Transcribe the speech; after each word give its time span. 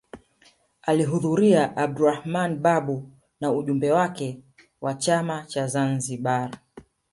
Alihudhuria 0.81 1.73
Abdulrahman 1.77 2.57
Babu 2.61 3.11
na 3.41 3.51
ujumbe 3.51 3.91
wake 3.91 4.43
wa 4.81 4.93
chama 4.93 5.45
cha 5.45 5.67
Zanzibar 5.67 6.49